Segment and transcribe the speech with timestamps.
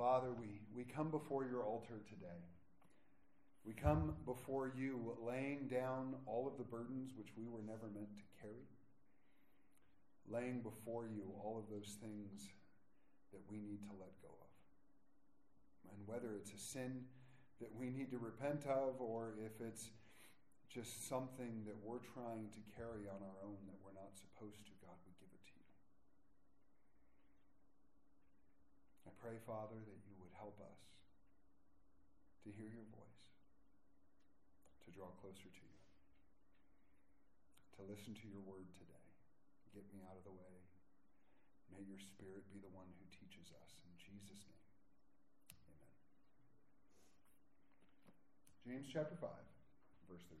[0.00, 2.40] Father, we, we come before your altar today.
[3.68, 8.16] We come before you laying down all of the burdens which we were never meant
[8.16, 8.64] to carry,
[10.24, 12.48] laying before you all of those things
[13.36, 14.48] that we need to let go of.
[15.92, 17.04] And whether it's a sin
[17.60, 19.90] that we need to repent of or if it's
[20.72, 24.72] just something that we're trying to carry on our own that we're not supposed to,
[24.80, 25.68] God, we give it to you.
[29.04, 30.80] I pray, Father, that you would help us
[32.40, 33.24] to hear your voice,
[34.84, 35.80] to draw closer to you,
[37.76, 39.08] to listen to your word today.
[39.76, 40.56] Get me out of the way.
[41.68, 43.70] May your Spirit be the one who teaches us.
[43.84, 44.66] In Jesus' name,
[45.68, 45.92] amen.
[48.64, 49.28] James chapter 5,
[50.08, 50.40] verse 13.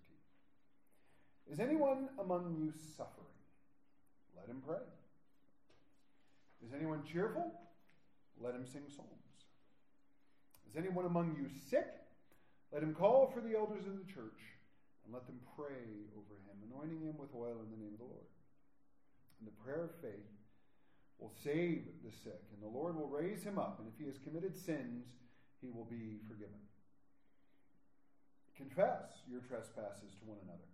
[1.52, 3.36] Is anyone among you suffering?
[4.34, 4.82] Let him pray.
[6.64, 7.52] Is anyone cheerful?
[8.40, 9.10] Let him sing psalms.
[10.68, 11.86] Is anyone among you sick?
[12.72, 14.40] Let him call for the elders of the church
[15.04, 18.04] and let them pray over him, anointing him with oil in the name of the
[18.04, 18.30] Lord.
[19.40, 20.30] And the prayer of faith
[21.18, 24.16] will save the sick, and the Lord will raise him up, and if he has
[24.24, 25.04] committed sins,
[25.60, 26.56] he will be forgiven.
[28.56, 30.68] Confess your trespasses to one another,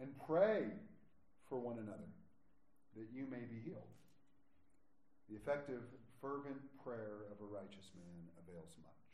[0.00, 0.64] and pray
[1.48, 2.08] for one another,
[2.96, 3.82] that you may be healed.
[5.28, 5.82] The effective
[6.24, 9.04] fervent prayer of a righteous man avails much.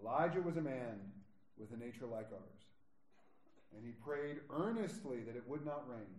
[0.00, 0.96] Elijah was a man
[1.60, 2.64] with a nature like ours,
[3.76, 6.16] and he prayed earnestly that it would not rain.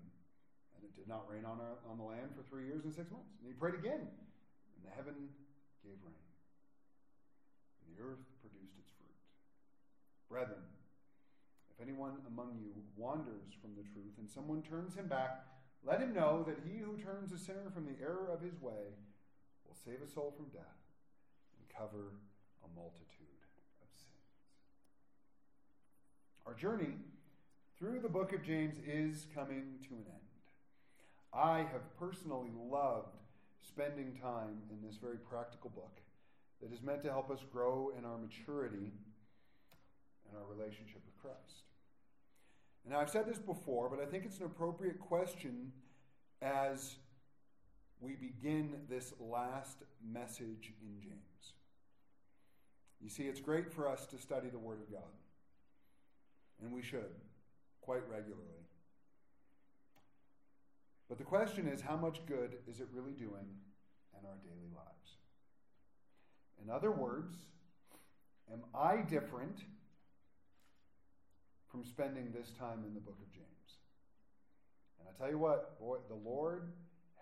[0.78, 3.10] And it did not rain on, our, on the land for three years and six
[3.10, 3.34] months.
[3.42, 5.18] And he prayed again, and the heaven
[5.82, 6.30] gave rain.
[7.82, 9.18] And the earth produced its fruit.
[10.30, 10.62] Brethren,
[11.74, 15.42] if anyone among you wanders from the truth and someone turns him back,
[15.82, 18.94] let him know that he who turns a sinner from the error of his way
[19.74, 20.82] will save a soul from death
[21.58, 22.14] and cover
[22.64, 23.42] a multitude
[23.82, 24.30] of sins.
[26.46, 26.96] Our journey
[27.80, 30.30] through the book of James is coming to an end.
[31.34, 33.18] I have personally loved
[33.62, 35.98] spending time in this very practical book
[36.62, 38.92] that is meant to help us grow in our maturity
[40.30, 41.64] and our relationship with Christ.
[42.86, 45.72] And I've said this before, but I think it's an appropriate question
[46.42, 46.98] as
[48.04, 51.54] we begin this last message in James.
[53.02, 55.12] You see, it's great for us to study the Word of God,
[56.62, 57.16] and we should
[57.82, 58.68] quite regularly.
[61.08, 63.48] But the question is how much good is it really doing
[64.20, 65.18] in our daily lives?
[66.62, 67.36] In other words,
[68.52, 69.60] am I different
[71.70, 73.48] from spending this time in the book of James?
[75.00, 76.72] And I tell you what, boy, the Lord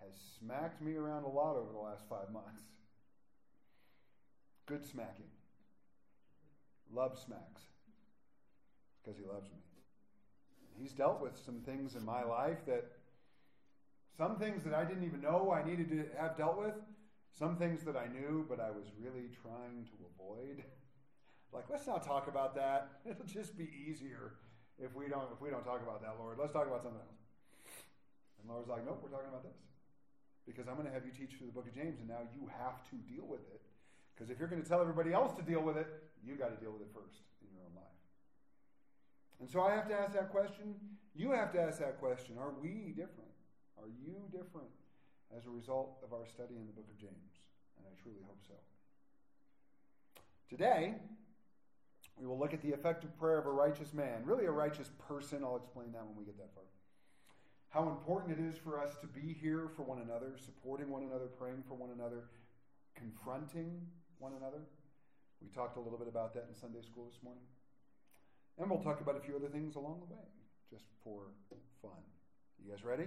[0.04, 2.66] has smacked me around a lot over the last five months.
[4.66, 5.30] Good smacking.
[6.92, 7.62] Love smacks.
[9.02, 9.58] Because he loves me.
[10.78, 12.84] He's dealt with some things in my life that,
[14.16, 16.74] some things that I didn't even know I needed to have dealt with,
[17.38, 20.62] some things that I knew, but I was really trying to avoid.
[21.52, 22.92] Like, let's not talk about that.
[23.08, 24.34] It'll just be easier
[24.78, 26.38] if we don't if we don't talk about that, Lord.
[26.38, 27.20] Let's talk about something else.
[28.40, 29.56] And Lord's like, nope, we're talking about this
[30.46, 32.50] because I'm going to have you teach through the book of James, and now you
[32.58, 33.62] have to deal with it.
[34.14, 35.86] Because if you're going to tell everybody else to deal with it,
[36.24, 37.98] you got to deal with it first in your own life.
[39.40, 40.74] And so I have to ask that question.
[41.14, 42.36] You have to ask that question.
[42.38, 43.30] Are we different?
[43.78, 44.70] Are you different
[45.36, 47.34] as a result of our study in the book of James?
[47.78, 48.54] And I truly hope so.
[50.48, 50.94] Today,
[52.20, 55.42] we will look at the effective prayer of a righteous man, really a righteous person.
[55.42, 56.64] I'll explain that when we get that far
[57.72, 61.24] how important it is for us to be here for one another, supporting one another,
[61.24, 62.24] praying for one another,
[62.94, 63.80] confronting
[64.18, 64.60] one another.
[65.40, 67.42] We talked a little bit about that in Sunday school this morning.
[68.58, 70.20] And we'll talk about a few other things along the way,
[70.70, 71.22] just for
[71.80, 71.92] fun.
[72.62, 73.06] You guys ready?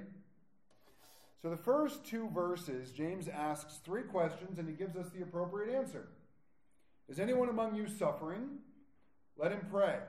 [1.39, 5.75] So, the first two verses, James asks three questions and he gives us the appropriate
[5.75, 6.07] answer.
[7.07, 8.57] Is anyone among you suffering?
[9.37, 9.99] Let him pray.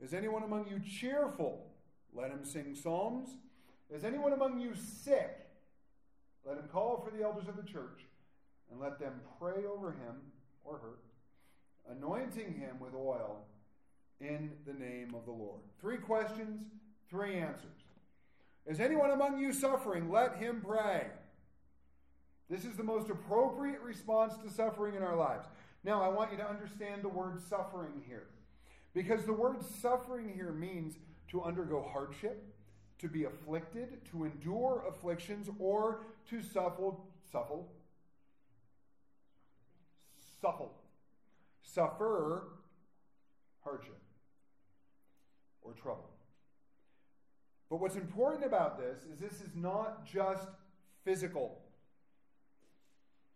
[0.00, 1.73] Is anyone among you cheerful?
[2.14, 3.30] Let him sing psalms.
[3.90, 5.48] Is anyone among you sick?
[6.46, 8.06] Let him call for the elders of the church
[8.70, 10.16] and let them pray over him
[10.64, 13.44] or her, anointing him with oil
[14.20, 15.60] in the name of the Lord.
[15.80, 16.62] Three questions,
[17.10, 17.70] three answers.
[18.66, 20.10] Is anyone among you suffering?
[20.10, 21.06] Let him pray.
[22.48, 25.46] This is the most appropriate response to suffering in our lives.
[25.82, 28.28] Now, I want you to understand the word suffering here.
[28.94, 30.96] Because the word suffering here means
[31.30, 32.44] to undergo hardship,
[32.98, 36.92] to be afflicted, to endure afflictions, or to suffer,
[37.30, 37.60] suffer,
[40.44, 40.74] Suffle.
[41.62, 42.48] Suffer,
[43.62, 43.96] hardship
[45.62, 46.10] or trouble.
[47.70, 50.46] But what's important about this is this is not just
[51.02, 51.62] physical.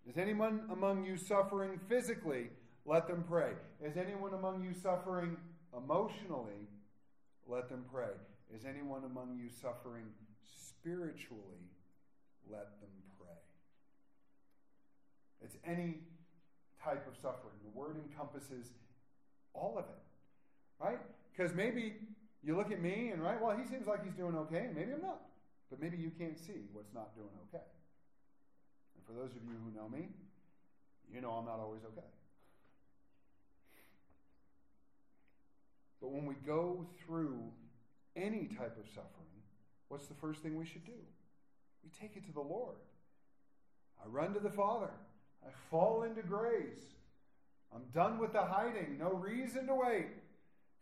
[0.06, 2.50] Is anyone among you suffering physically?
[2.84, 3.52] Let them pray.
[3.82, 5.38] Is anyone among you suffering
[5.74, 6.68] emotionally?
[7.48, 8.12] Let them pray.
[8.54, 10.04] Is anyone among you suffering
[10.44, 11.64] spiritually?
[12.50, 13.40] Let them pray.
[15.42, 16.00] It's any
[16.82, 17.56] type of suffering.
[17.64, 18.68] The word encompasses
[19.54, 20.98] all of it, right?
[21.32, 21.94] Because maybe
[22.42, 24.92] you look at me and, right, well, he seems like he's doing okay, and maybe
[24.92, 25.20] I'm not.
[25.70, 27.64] But maybe you can't see what's not doing okay.
[28.96, 30.08] And for those of you who know me,
[31.12, 32.06] you know I'm not always okay.
[36.00, 37.42] But when we go through
[38.16, 39.42] any type of suffering,
[39.88, 41.00] what's the first thing we should do?
[41.82, 42.76] We take it to the Lord.
[44.02, 44.90] I run to the Father.
[45.44, 46.94] I fall into grace.
[47.74, 48.96] I'm done with the hiding.
[48.98, 50.08] No reason to wait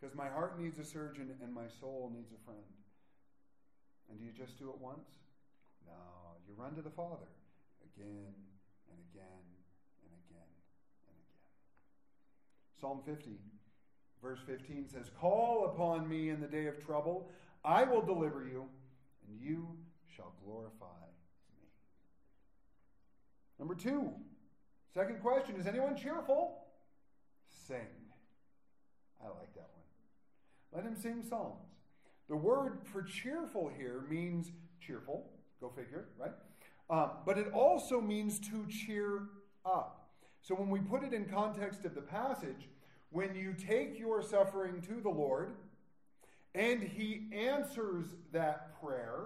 [0.00, 2.60] because my heart needs a surgeon and my soul needs a friend.
[4.08, 5.08] And do you just do it once?
[5.86, 5.92] No,
[6.46, 7.26] you run to the Father
[7.82, 8.34] again
[8.90, 9.44] and again
[10.02, 10.52] and again
[11.06, 11.42] and again.
[12.80, 13.38] Psalm 50,
[14.26, 17.30] verse 15 says, Call upon me in the day of trouble.
[17.64, 18.66] I will deliver you,
[19.28, 19.68] and you
[20.16, 20.86] shall glorify
[21.60, 21.68] me.
[23.58, 24.10] Number two,
[24.92, 26.58] second question Is anyone cheerful?
[27.68, 27.76] Sing.
[29.22, 30.72] I like that one.
[30.72, 31.68] Let him sing psalms.
[32.28, 34.50] The word for cheerful here means
[34.80, 35.30] cheerful.
[35.60, 36.32] Go figure, right?
[36.90, 39.22] Um, but it also means to cheer
[39.64, 40.10] up.
[40.42, 42.68] So when we put it in context of the passage,
[43.16, 45.54] when you take your suffering to the Lord
[46.54, 49.20] and he answers that prayer,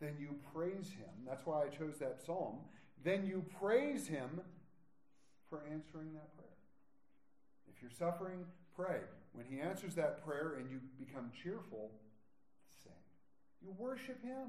[0.00, 1.10] then you praise him.
[1.26, 2.58] That's why I chose that psalm.
[3.02, 4.40] Then you praise him
[5.50, 6.46] for answering that prayer.
[7.66, 8.44] If you're suffering,
[8.76, 9.00] pray.
[9.32, 11.90] When he answers that prayer and you become cheerful,
[12.84, 12.92] sing.
[13.60, 14.46] You worship him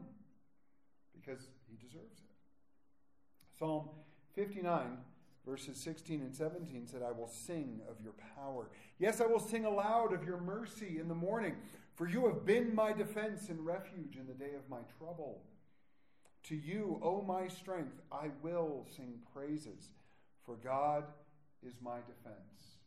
[1.11, 3.57] because he deserves it.
[3.57, 3.89] Psalm
[4.35, 4.99] 59,
[5.45, 8.69] verses 16 and 17 said, I will sing of your power.
[8.97, 11.55] Yes, I will sing aloud of your mercy in the morning,
[11.93, 15.41] for you have been my defense and refuge in the day of my trouble.
[16.45, 19.89] To you, O my strength, I will sing praises,
[20.45, 21.05] for God
[21.65, 22.77] is my defense,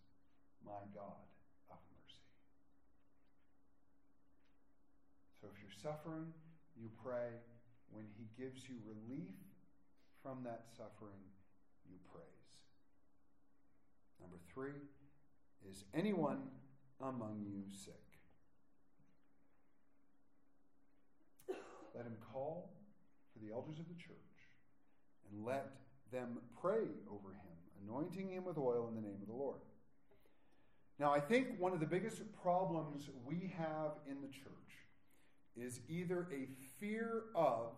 [0.64, 1.18] my God.
[1.70, 2.22] Of mercy.
[5.40, 6.26] So if you're suffering,
[6.80, 7.30] you pray.
[7.90, 9.34] When he gives you relief
[10.22, 11.24] from that suffering,
[11.88, 12.37] you praise.
[14.20, 14.72] Number three,
[15.68, 16.42] is anyone
[17.00, 17.94] among you sick?
[21.94, 22.70] Let him call
[23.32, 24.16] for the elders of the church
[25.30, 25.70] and let
[26.12, 29.58] them pray over him, anointing him with oil in the name of the Lord.
[30.98, 34.52] Now, I think one of the biggest problems we have in the church
[35.56, 36.48] is either a
[36.80, 37.72] fear of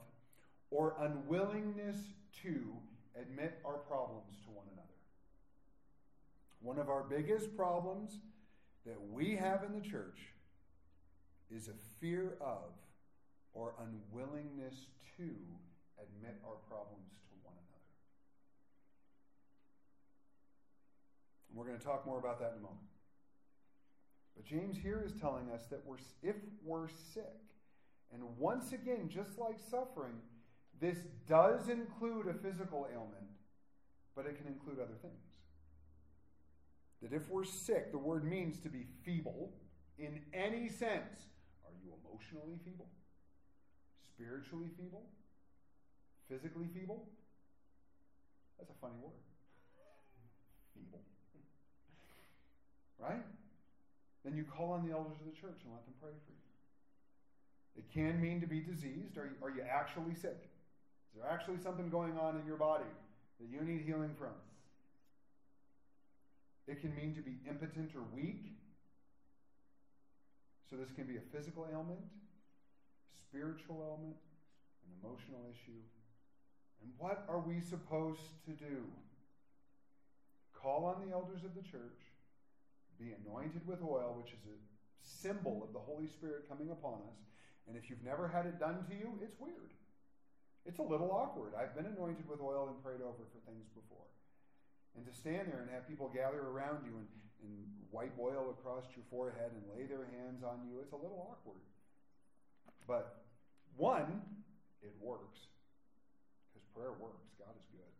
[0.71, 1.97] or unwillingness
[2.43, 2.63] to
[3.21, 4.90] admit our problems to one another.
[6.61, 8.19] One of our biggest problems
[8.85, 10.19] that we have in the church
[11.51, 12.73] is a fear of
[13.53, 14.87] or unwillingness
[15.17, 15.31] to
[15.99, 17.91] admit our problems to one another.
[21.49, 22.79] And we're going to talk more about that in a moment.
[24.37, 27.25] But James here is telling us that we're, if we're sick,
[28.13, 30.15] and once again, just like suffering,
[30.81, 30.99] this
[31.29, 33.31] does include a physical ailment,
[34.15, 35.30] but it can include other things.
[37.03, 39.53] That if we're sick, the word means to be feeble
[39.99, 41.29] in any sense.
[41.65, 42.89] Are you emotionally feeble?
[44.15, 45.03] Spiritually feeble?
[46.29, 47.09] Physically feeble?
[48.59, 49.17] That's a funny word.
[50.75, 51.01] Feeble.
[52.99, 53.25] Right?
[54.25, 56.41] Then you call on the elders of the church and let them pray for you.
[57.77, 59.17] It can mean to be diseased.
[59.17, 60.51] Are you, are you actually sick?
[61.15, 62.85] Is there actually something going on in your body
[63.41, 64.37] that you need healing from?
[66.71, 68.47] It can mean to be impotent or weak.
[70.71, 71.99] So this can be a physical ailment,
[73.27, 74.15] spiritual ailment,
[74.87, 75.83] an emotional issue.
[76.79, 78.87] And what are we supposed to do?
[80.55, 82.07] Call on the elders of the church,
[83.01, 84.55] be anointed with oil, which is a
[85.03, 87.19] symbol of the Holy Spirit coming upon us,
[87.67, 89.75] and if you've never had it done to you, it's weird.
[90.65, 91.53] It's a little awkward.
[91.59, 94.07] I've been anointed with oil and prayed over for things before.
[94.97, 97.09] And to stand there and have people gather around you and,
[97.47, 97.55] and
[97.91, 101.63] wipe oil across your forehead and lay their hands on you, it's a little awkward.
[102.87, 103.23] But
[103.77, 104.23] one,
[104.83, 105.47] it works.
[106.51, 107.31] Because prayer works.
[107.39, 107.95] God is good.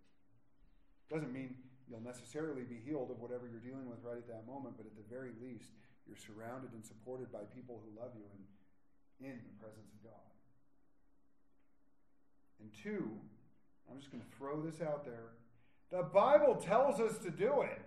[1.09, 1.55] Doesn't mean
[1.89, 4.95] you'll necessarily be healed of whatever you're dealing with right at that moment, but at
[4.95, 5.71] the very least,
[6.07, 8.43] you're surrounded and supported by people who love you and
[9.21, 10.31] in the presence of God.
[12.61, 13.11] And two,
[13.91, 15.37] I'm just going to throw this out there.
[15.91, 17.83] The Bible tells us to do it.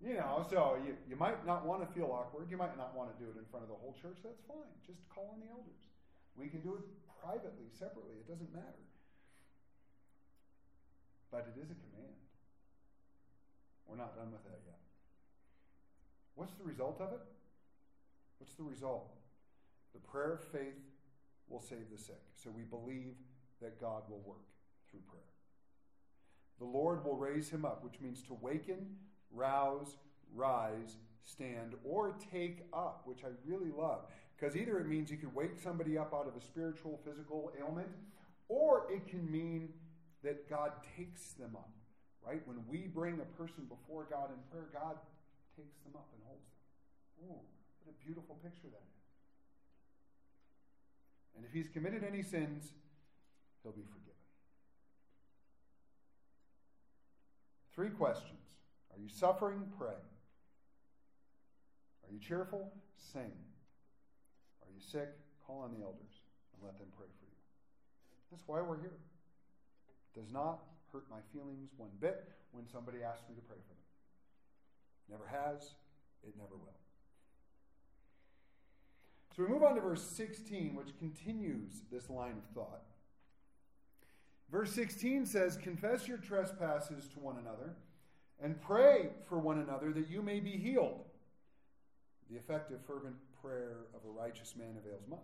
[0.00, 2.48] You know, so you, you might not want to feel awkward.
[2.50, 4.16] You might not want to do it in front of the whole church.
[4.24, 4.72] That's fine.
[4.86, 5.80] Just call on the elders.
[6.36, 6.84] We can do it
[7.20, 8.16] privately, separately.
[8.16, 8.84] It doesn't matter.
[11.30, 12.16] But it is a command.
[13.86, 14.80] We're not done with that yet.
[16.34, 17.20] What's the result of it?
[18.38, 19.12] What's the result?
[19.92, 20.80] The prayer of faith
[21.48, 22.22] will save the sick.
[22.36, 23.16] So we believe
[23.60, 24.49] that God will work
[24.90, 25.22] through prayer.
[26.58, 28.96] The Lord will raise him up, which means to waken
[29.32, 29.96] rouse,
[30.34, 34.00] rise, stand, or take up, which I really love.
[34.36, 37.88] Because either it means you can wake somebody up out of a spiritual, physical ailment,
[38.48, 39.68] or it can mean
[40.22, 41.70] that God takes them up,
[42.26, 42.42] right?
[42.46, 44.96] When we bring a person before God in prayer, God
[45.56, 47.30] takes them up and holds them.
[47.30, 47.40] Ooh,
[47.84, 49.00] what a beautiful picture that is.
[51.36, 52.72] And if he's committed any sins,
[53.62, 54.09] he'll be forgiven.
[57.80, 58.44] Three questions.
[58.92, 59.62] Are you suffering?
[59.78, 59.96] Pray.
[62.04, 62.70] Are you cheerful?
[63.10, 63.32] Sing.
[64.60, 65.08] Are you sick?
[65.46, 66.12] Call on the elders
[66.52, 67.40] and let them pray for you.
[68.30, 68.98] That's why we're here.
[70.12, 70.60] It does not
[70.92, 73.88] hurt my feelings one bit when somebody asks me to pray for them.
[75.08, 75.72] Never has,
[76.22, 76.76] it never will.
[79.34, 82.89] So we move on to verse 16, which continues this line of thought.
[84.50, 87.74] Verse 16 says, Confess your trespasses to one another
[88.42, 91.04] and pray for one another that you may be healed.
[92.30, 95.18] The effective, fervent prayer of a righteous man avails much.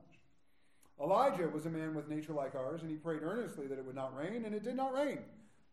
[1.00, 3.94] Elijah was a man with nature like ours, and he prayed earnestly that it would
[3.94, 5.18] not rain, and it did not rain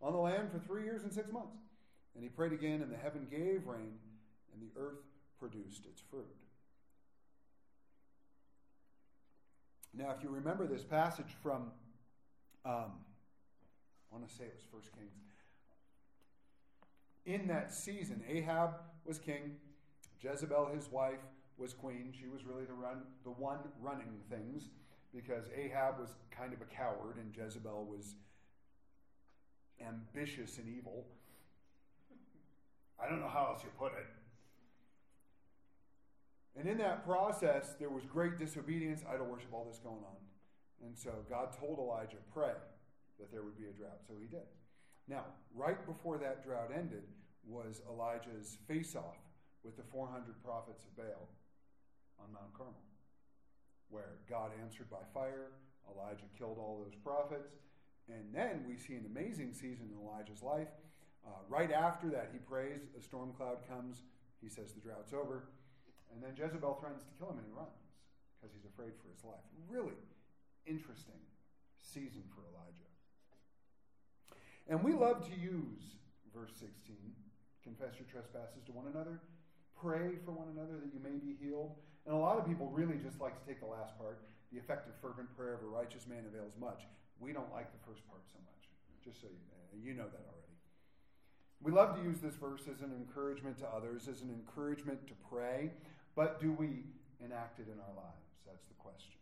[0.01, 1.57] on the land for three years and six months.
[2.15, 3.93] And he prayed again, and the heaven gave rain,
[4.53, 4.99] and the earth
[5.39, 6.25] produced its fruit.
[9.95, 11.71] Now, if you remember this passage from,
[12.65, 12.91] um,
[14.13, 15.17] want to say it was First Kings
[17.25, 18.21] in that season.
[18.27, 19.55] Ahab was king,
[20.21, 21.19] Jezebel, his wife,
[21.57, 22.13] was queen.
[22.17, 24.69] She was really the, run, the one running things
[25.13, 28.15] because Ahab was kind of a coward and Jezebel was
[29.85, 31.05] ambitious and evil.
[33.01, 34.07] I don't know how else you put it.
[36.55, 40.85] And in that process, there was great disobedience, idol worship, all this going on.
[40.85, 42.53] And so God told Elijah, pray
[43.19, 44.01] that there would be a drought.
[44.07, 44.47] So he did.
[45.07, 47.03] Now, right before that drought ended
[47.45, 49.19] was Elijah's face off
[49.63, 51.27] with the 400 prophets of Baal
[52.19, 52.83] on Mount Carmel,
[53.89, 55.51] where God answered by fire.
[55.91, 57.55] Elijah killed all those prophets.
[58.07, 60.67] And then we see an amazing season in Elijah's life.
[61.25, 64.03] Uh, right after that, he prays, a storm cloud comes.
[64.41, 65.47] He says the drought's over.
[66.11, 67.79] And then Jezebel threatens to kill him, and he runs
[68.35, 69.43] because he's afraid for his life.
[69.71, 69.97] Really
[70.67, 71.19] interesting
[71.79, 72.92] season for Elijah.
[74.67, 75.99] And we love to use
[76.33, 76.95] verse 16
[77.63, 79.23] confess your trespasses to one another,
[79.79, 81.71] pray for one another that you may be healed.
[82.05, 84.19] And a lot of people really just like to take the last part
[84.51, 86.83] the effective, fervent prayer of a righteous man avails much.
[87.19, 88.69] We don't like the first part so much,
[89.03, 90.53] just so you, you know that already.
[91.63, 95.13] We love to use this verse as an encouragement to others, as an encouragement to
[95.27, 95.71] pray,
[96.15, 96.83] but do we
[97.23, 98.29] enact it in our lives?
[98.45, 99.17] That's the question.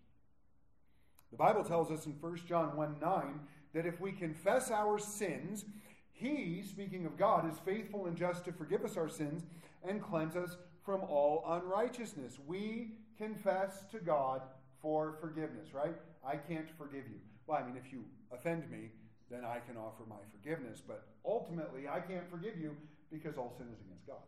[1.32, 3.40] The Bible tells us in 1 John 1 9
[3.74, 5.66] that if we confess our sins,
[6.12, 9.44] he, speaking of God, is faithful and just to forgive us our sins
[9.84, 12.38] and cleanse us from all unrighteousness.
[12.46, 14.42] We confess to God
[14.82, 15.96] for forgiveness, right?
[16.26, 17.20] I can't forgive you.
[17.48, 18.92] Well, I mean, if you offend me,
[19.30, 20.82] then I can offer my forgiveness.
[20.86, 22.76] But ultimately, I can't forgive you
[23.12, 24.24] because all sin is against God.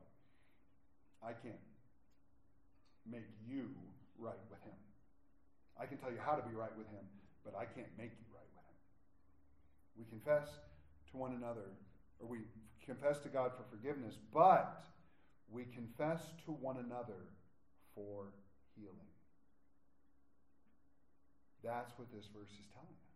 [1.22, 1.62] I can't
[3.10, 3.70] make you
[4.18, 4.78] right with Him.
[5.80, 7.06] I can tell you how to be right with Him,
[7.44, 8.33] but I can't make you.
[9.98, 10.48] We confess
[11.12, 11.72] to one another,
[12.20, 12.40] or we
[12.86, 14.84] confess to God for forgiveness, but
[15.52, 17.28] we confess to one another
[17.96, 18.26] for
[18.76, 18.96] healing.
[21.64, 23.14] That's what this verse is telling us.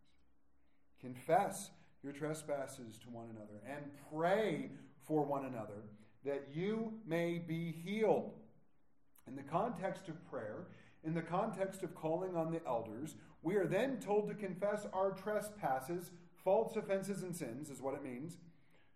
[1.00, 1.70] Confess
[2.02, 4.70] your trespasses to one another and pray
[5.06, 5.84] for one another
[6.24, 8.32] that you may be healed.
[9.26, 10.66] In the context of prayer,
[11.04, 15.12] in the context of calling on the elders, we are then told to confess our
[15.12, 16.10] trespasses
[16.44, 18.36] false offenses and sins, is what it means,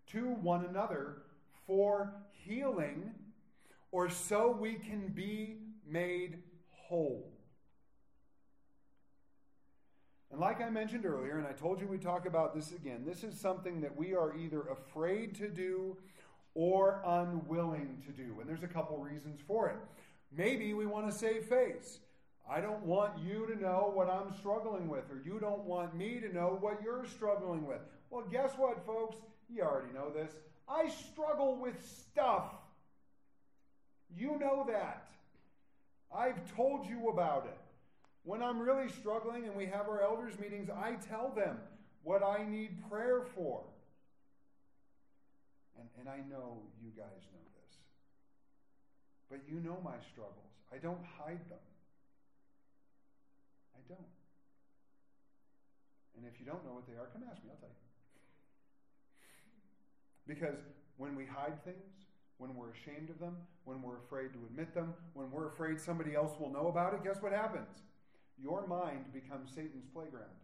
[0.08, 1.22] to one another
[1.66, 3.12] for healing,
[3.90, 6.38] or so we can be made
[6.70, 7.32] whole.
[10.30, 13.22] And like I mentioned earlier, and I told you we'd talk about this again, this
[13.22, 15.98] is something that we are either afraid to do
[16.54, 18.40] or unwilling to do.
[18.40, 19.76] And there's a couple reasons for it.
[20.34, 21.98] Maybe we want to save face.
[22.48, 26.20] I don't want you to know what I'm struggling with, or you don't want me
[26.20, 27.80] to know what you're struggling with.
[28.10, 29.16] Well, guess what, folks?
[29.48, 30.32] You already know this.
[30.68, 31.74] I struggle with
[32.10, 32.52] stuff.
[34.16, 35.06] You know that.
[36.14, 37.58] I've told you about it.
[38.24, 41.56] When I'm really struggling and we have our elders' meetings, I tell them
[42.02, 43.62] what I need prayer for.
[45.78, 47.76] And, and I know you guys know this.
[49.30, 50.52] But you know my struggles.
[50.72, 51.58] I don't hide them.
[53.82, 54.14] I don't.
[56.16, 57.82] And if you don't know what they are, come ask me, I'll tell you.
[60.26, 60.62] Because
[60.96, 62.06] when we hide things,
[62.38, 66.14] when we're ashamed of them, when we're afraid to admit them, when we're afraid somebody
[66.14, 67.82] else will know about it, guess what happens?
[68.38, 70.38] Your mind becomes Satan's playground.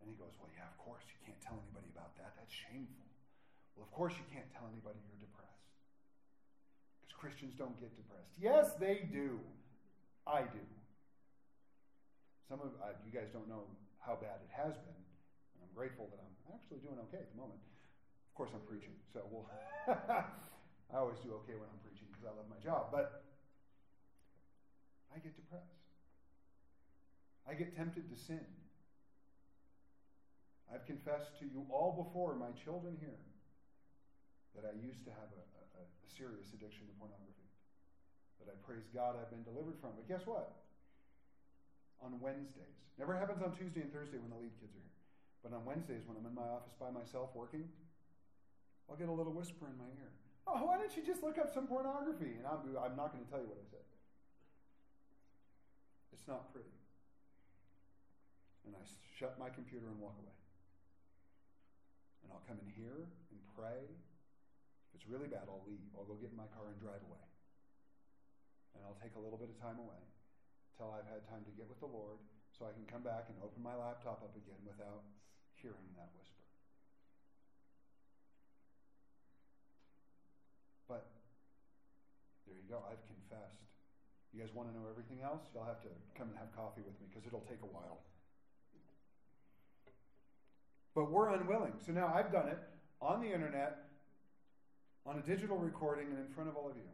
[0.00, 2.34] And he goes, Well, yeah, of course, you can't tell anybody about that.
[2.36, 3.06] That's shameful.
[3.76, 5.68] Well, of course, you can't tell anybody you're depressed.
[7.00, 8.34] Because Christians don't get depressed.
[8.40, 9.38] Yes, they do.
[10.26, 10.64] I do.
[12.48, 13.64] Some of uh, you guys don't know
[14.02, 15.02] how bad it has been.
[15.54, 17.62] And I'm grateful that I'm actually doing okay at the moment.
[17.62, 19.46] Of course, I'm preaching, so we'll.
[20.92, 22.92] I always do okay when I'm preaching because I love my job.
[22.92, 23.24] But
[25.12, 25.76] I get depressed.
[27.48, 28.44] I get tempted to sin.
[30.72, 33.20] I've confessed to you all before, my children here,
[34.56, 35.44] that I used to have a,
[35.76, 37.48] a, a serious addiction to pornography.
[38.40, 39.92] That I praise God I've been delivered from.
[39.96, 40.56] But guess what?
[42.02, 44.98] On Wednesdays, never happens on Tuesday and Thursday when the lead kids are here,
[45.38, 47.62] but on Wednesdays when I'm in my office by myself working,
[48.90, 50.10] I'll get a little whisper in my ear.
[50.50, 52.34] Oh, why don't you just look up some pornography?
[52.34, 53.86] And I'm, I'm not going to tell you what I said.
[56.10, 56.74] It's not pretty.
[58.66, 58.82] And I
[59.14, 60.38] shut my computer and walk away.
[62.26, 63.86] And I'll come in here and pray.
[63.86, 65.86] If it's really bad, I'll leave.
[65.94, 67.26] I'll go get in my car and drive away.
[68.74, 70.02] And I'll take a little bit of time away
[70.76, 72.20] till I've had time to get with the Lord
[72.56, 75.04] so I can come back and open my laptop up again without
[75.60, 76.46] hearing that whisper.
[80.88, 81.08] But
[82.46, 82.84] there you go.
[82.84, 83.64] I've confessed.
[84.32, 85.44] You guys want to know everything else?
[85.52, 88.00] You'll have to come and have coffee with me because it'll take a while.
[90.94, 91.80] But we're unwilling.
[91.84, 92.60] So now I've done it
[93.00, 93.88] on the internet,
[95.04, 96.88] on a digital recording, and in front of all of you.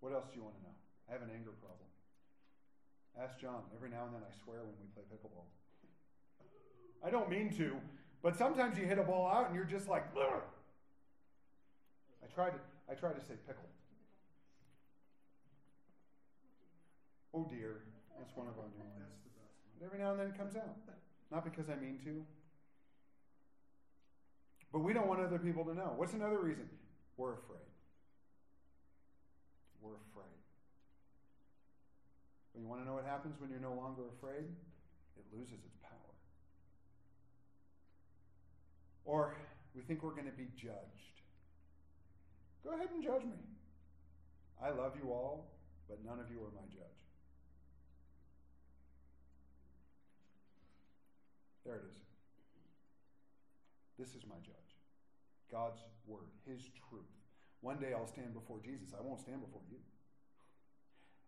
[0.00, 0.74] What else do you want to know?
[1.08, 1.89] I have an anger problem.
[3.22, 3.60] Ask John.
[3.76, 5.44] Every now and then I swear when we play pickleball.
[7.04, 7.76] I don't mean to,
[8.22, 10.40] but sometimes you hit a ball out and you're just like, Bleh!
[12.22, 12.56] I try to
[12.90, 13.68] I try to say pickle.
[17.34, 17.82] Oh dear,
[18.18, 19.20] that's one of our new ones.
[19.78, 20.76] But every now and then it comes out.
[21.30, 22.24] Not because I mean to.
[24.72, 25.92] But we don't want other people to know.
[25.96, 26.68] What's another reason?
[27.16, 27.68] We're afraid.
[29.80, 30.39] We're afraid.
[32.60, 34.44] But you want to know what happens when you're no longer afraid?
[35.16, 36.12] It loses its power.
[39.06, 39.34] Or
[39.74, 41.24] we think we're going to be judged.
[42.62, 43.40] Go ahead and judge me.
[44.62, 45.48] I love you all,
[45.88, 47.00] but none of you are my judge.
[51.64, 51.96] There it is.
[53.98, 54.76] This is my judge.
[55.50, 57.08] God's word, his truth.
[57.62, 58.92] One day I'll stand before Jesus.
[58.92, 59.78] I won't stand before you.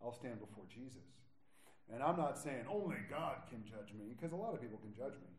[0.03, 1.07] I'll stand before Jesus.
[1.91, 4.93] And I'm not saying only God can judge me, because a lot of people can
[4.93, 5.31] judge me.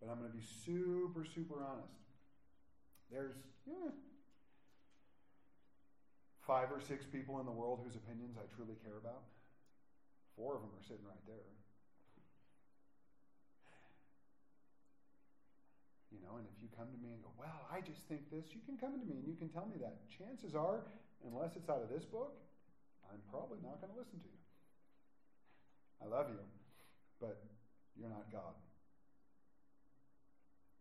[0.00, 1.98] But I'm going to be super, super honest.
[3.10, 3.34] There's
[3.66, 3.90] yeah,
[6.46, 9.22] five or six people in the world whose opinions I truly care about.
[10.36, 11.50] Four of them are sitting right there.
[16.14, 18.54] You know, and if you come to me and go, well, I just think this,
[18.54, 19.98] you can come to me and you can tell me that.
[20.10, 20.86] Chances are,
[21.26, 22.38] unless it's out of this book,
[23.12, 24.40] I'm probably not going to listen to you.
[26.02, 26.40] I love you,
[27.20, 27.42] but
[27.98, 28.54] you're not God.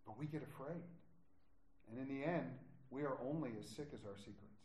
[0.05, 0.83] But we get afraid.
[1.89, 2.51] And in the end,
[2.89, 4.61] we are only as sick as our secrets.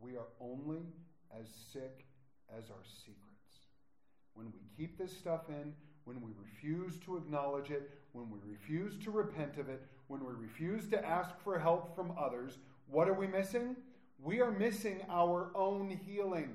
[0.00, 0.82] We are only
[1.38, 2.04] as sick
[2.56, 3.18] as our secrets.
[4.34, 8.96] When we keep this stuff in, when we refuse to acknowledge it, when we refuse
[9.04, 12.58] to repent of it, when we refuse to ask for help from others,
[12.90, 13.76] what are we missing?
[14.22, 16.54] We are missing our own healing.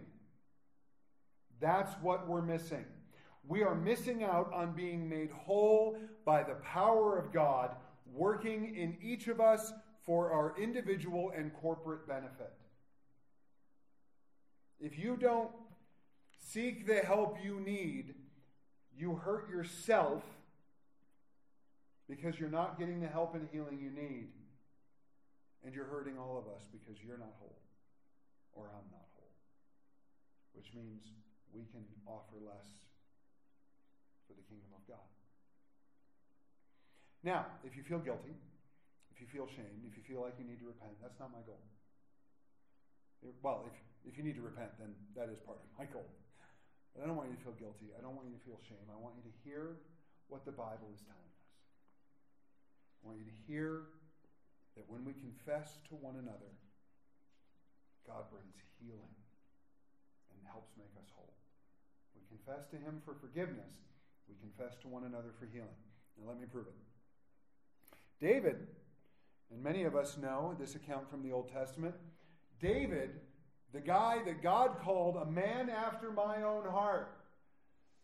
[1.60, 2.86] That's what we're missing.
[3.48, 7.76] We are missing out on being made whole by the power of God
[8.14, 9.74] working in each of us
[10.06, 12.54] for our individual and corporate benefit.
[14.80, 15.50] If you don't
[16.40, 18.16] seek the help you need,
[18.96, 20.24] you hurt yourself
[22.08, 24.30] because you're not getting the help and healing you need.
[25.68, 27.60] And you're hurting all of us because you're not whole
[28.56, 29.36] or I'm not whole.
[30.56, 31.04] Which means
[31.52, 32.72] we can offer less
[34.24, 35.04] for the kingdom of God.
[37.20, 38.32] Now, if you feel guilty,
[39.12, 41.44] if you feel shame, if you feel like you need to repent, that's not my
[41.44, 41.60] goal.
[43.44, 43.76] Well, if,
[44.08, 46.08] if you need to repent, then that is part of my goal.
[46.96, 47.92] But I don't want you to feel guilty.
[47.92, 48.88] I don't want you to feel shame.
[48.88, 49.84] I want you to hear
[50.32, 51.44] what the Bible is telling us.
[53.04, 53.92] I want you to hear
[54.78, 56.54] that when we confess to one another,
[58.06, 59.18] God brings healing
[60.32, 61.34] and helps make us whole.
[62.14, 63.74] We confess to Him for forgiveness.
[64.30, 65.82] We confess to one another for healing.
[66.16, 66.78] Now, let me prove it.
[68.22, 68.68] David,
[69.52, 71.96] and many of us know this account from the Old Testament,
[72.62, 73.12] David,
[73.74, 77.18] the guy that God called a man after my own heart,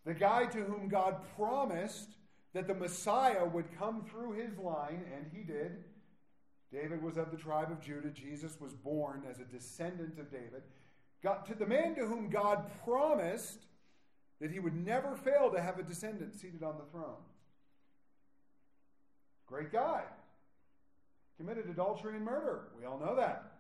[0.06, 2.10] the guy to whom God promised
[2.54, 5.84] that the Messiah would come through his line, and he did.
[6.74, 8.10] David was of the tribe of Judah.
[8.10, 10.64] Jesus was born as a descendant of David.
[11.22, 13.60] God, to the man to whom God promised
[14.42, 17.22] that he would never fail to have a descendant seated on the throne.
[19.46, 20.02] Great guy.
[21.38, 22.70] Committed adultery and murder.
[22.78, 23.52] We all know that.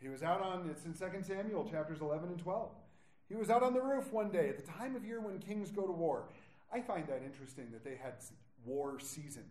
[0.00, 2.70] He was out on, it's in 2 Samuel chapters 11 and 12.
[3.28, 5.72] He was out on the roof one day at the time of year when kings
[5.72, 6.28] go to war.
[6.72, 8.14] I find that interesting that they had
[8.64, 9.44] war season.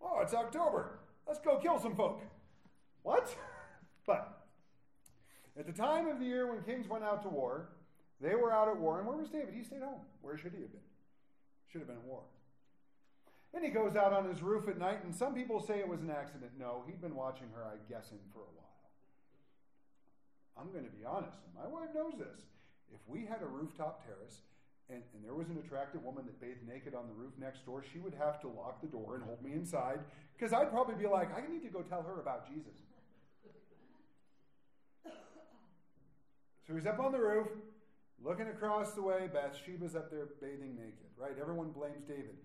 [0.00, 0.98] Oh, it's October.
[1.26, 2.20] Let's go kill some folk.
[3.02, 3.34] What?
[4.06, 4.46] But
[5.58, 7.70] at the time of the year when kings went out to war,
[8.20, 8.98] they were out at war.
[8.98, 9.52] And where was David?
[9.52, 10.00] He stayed home.
[10.22, 10.86] Where should he have been?
[11.66, 12.22] Should have been at war.
[13.52, 16.02] And he goes out on his roof at night, and some people say it was
[16.02, 16.52] an accident.
[16.58, 18.66] No, he'd been watching her, I guess, him for a while.
[20.58, 22.46] I'm going to be honest, my wife knows this.
[22.92, 24.42] If we had a rooftop terrace
[24.88, 27.82] and, and there was an attractive woman that bathed naked on the roof next door,
[27.92, 30.00] she would have to lock the door and hold me inside
[30.36, 32.76] because I'd probably be like, I need to go tell her about Jesus.
[36.66, 37.46] So he's up on the roof,
[38.24, 39.28] looking across the way.
[39.32, 41.34] Bathsheba's up there bathing naked, right?
[41.40, 42.36] Everyone blames David.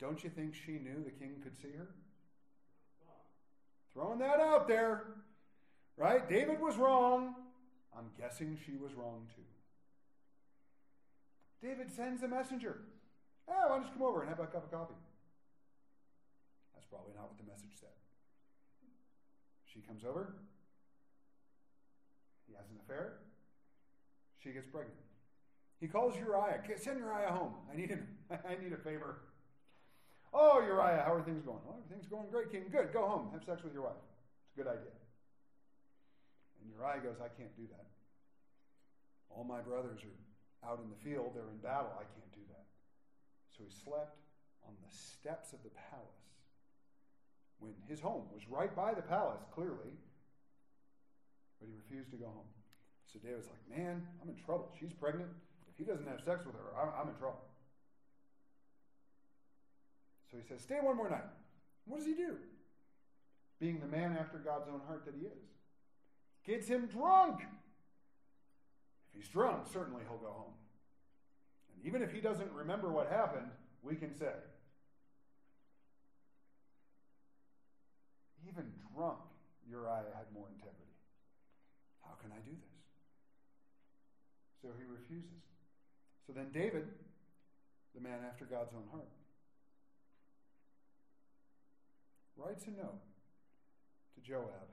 [0.00, 1.88] Don't you think she knew the king could see her?
[3.92, 5.04] Throwing that out there.
[5.96, 6.28] Right?
[6.28, 7.36] David was wrong.
[7.96, 9.42] I'm guessing she was wrong too.
[11.62, 12.82] David sends a messenger.
[13.46, 14.94] Hey, why don't you come over and have a cup of coffee?
[16.74, 17.94] That's probably not what the message said.
[19.64, 20.34] She comes over.
[22.46, 23.20] He has an affair.
[24.42, 24.96] She gets pregnant.
[25.80, 26.62] He calls Uriah.
[26.76, 27.54] Send Uriah home.
[27.72, 28.06] I need, him.
[28.30, 29.20] I need a favor.
[30.32, 31.60] Oh, Uriah, how are things going?
[31.68, 32.66] Oh, everything's going great, King.
[32.70, 32.92] Good.
[32.92, 33.30] Go home.
[33.32, 34.02] Have sex with your wife.
[34.46, 34.94] It's a good idea.
[36.60, 37.86] And Uriah goes, I can't do that.
[39.30, 40.14] All my brothers are
[40.66, 41.92] out in the field, they're in battle.
[41.94, 42.66] I can't do that.
[43.56, 44.18] So he slept
[44.66, 46.24] on the steps of the palace
[47.58, 49.94] when his home was right by the palace, clearly,
[51.60, 52.50] but he refused to go home.
[53.06, 54.72] So David's like, Man, I'm in trouble.
[54.78, 55.30] She's pregnant.
[55.70, 57.42] If he doesn't have sex with her, I'm in trouble.
[60.30, 61.30] So he says, Stay one more night.
[61.86, 62.36] What does he do?
[63.60, 65.54] Being the man after God's own heart that he is
[66.44, 67.40] gets him drunk.
[69.14, 70.54] He's drunk, certainly he'll go home.
[71.72, 73.50] And even if he doesn't remember what happened,
[73.82, 74.32] we can say,
[78.48, 79.18] even drunk,
[79.68, 80.92] Uriah had more integrity.
[82.02, 82.84] How can I do this?
[84.62, 85.44] So he refuses.
[86.26, 86.88] So then David,
[87.94, 89.08] the man after God's own heart,
[92.36, 93.04] writes a note
[94.14, 94.68] to Joab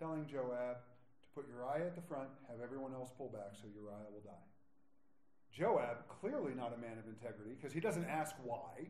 [0.00, 0.78] telling Joab
[1.34, 4.46] put Uriah at the front, have everyone else pull back so Uriah will die.
[5.52, 8.88] Joab, clearly not a man of integrity, because he doesn't ask why.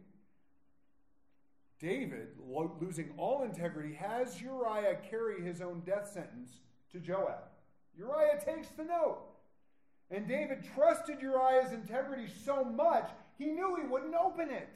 [1.80, 6.60] David, lo- losing all integrity, has Uriah carry his own death sentence
[6.92, 7.48] to Joab.
[7.96, 9.20] Uriah takes the note.
[10.10, 14.68] And David trusted Uriah's integrity so much, he knew he wouldn't open it.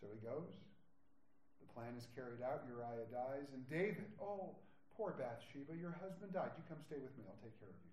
[0.00, 0.48] So he goes
[1.72, 2.64] plan is carried out.
[2.68, 4.56] Uriah dies, and David, oh,
[4.96, 6.52] poor Bathsheba, your husband died.
[6.56, 7.24] You come stay with me.
[7.28, 7.92] I'll take care of you.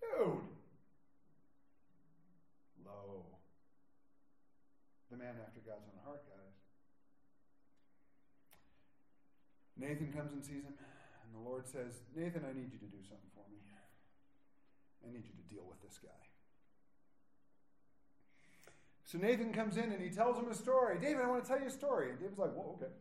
[0.00, 0.44] Dude!
[2.84, 3.24] Lo.
[5.12, 6.56] The man after God's own heart, guys.
[9.76, 13.02] Nathan comes and sees him, and the Lord says, Nathan, I need you to do
[13.04, 13.58] something for me.
[15.04, 16.33] I need you to deal with this guy.
[19.04, 20.98] So Nathan comes in and he tells him a story.
[20.98, 22.10] David, I want to tell you a story.
[22.10, 22.92] And David's like, well, okay.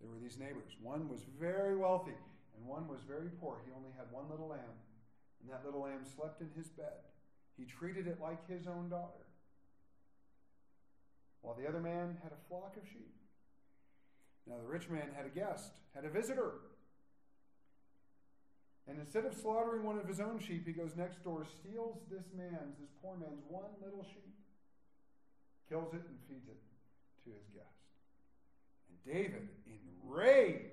[0.00, 0.76] There were these neighbors.
[0.82, 2.16] One was very wealthy,
[2.56, 3.58] and one was very poor.
[3.64, 4.76] He only had one little lamb,
[5.40, 7.08] and that little lamb slept in his bed.
[7.56, 9.24] He treated it like his own daughter.
[11.40, 13.14] While the other man had a flock of sheep.
[14.46, 16.52] Now, the rich man had a guest, had a visitor.
[18.86, 22.24] And instead of slaughtering one of his own sheep, he goes next door, steals this
[22.36, 24.34] man's, this poor man's one little sheep,
[25.68, 26.60] kills it, and feeds it
[27.24, 27.64] to his guest.
[28.90, 29.48] And David,
[30.04, 30.64] enraged,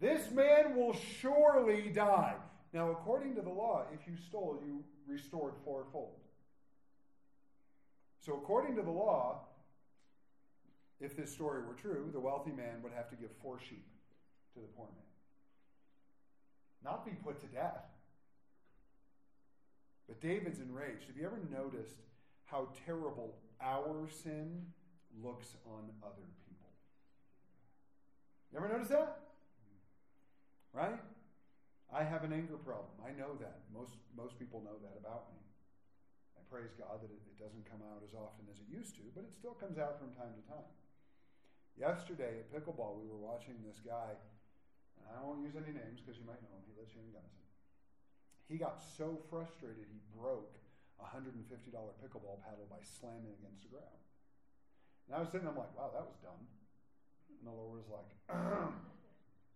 [0.00, 2.34] this man will surely die.
[2.72, 6.18] Now, according to the law, if you stole, you restored fourfold.
[8.20, 9.42] So, according to the law,
[11.00, 13.86] if this story were true, the wealthy man would have to give four sheep
[14.54, 15.13] to the poor man,
[16.84, 17.82] not be put to death.
[20.06, 21.06] But David's enraged.
[21.06, 21.96] Have you ever noticed
[22.44, 24.66] how terrible our sin
[25.22, 26.68] looks on other people?
[28.52, 29.18] You ever notice that?
[30.74, 31.00] Right?
[31.88, 32.92] I have an anger problem.
[33.00, 33.64] I know that.
[33.72, 35.40] Most, most people know that about me.
[36.36, 39.06] I praise God that it, it doesn't come out as often as it used to,
[39.14, 40.70] but it still comes out from time to time.
[41.78, 44.14] Yesterday at pickleball, we were watching this guy,
[45.02, 46.64] and I won't use any names because you might know him.
[46.68, 47.44] He lives here in Gunnison.
[48.46, 50.54] He got so frustrated he broke
[51.00, 51.34] a $150
[51.98, 54.00] pickleball paddle by slamming against the ground.
[55.08, 56.44] And I was sitting there, I'm like, wow, that was dumb.
[57.28, 58.08] And the Lord was like,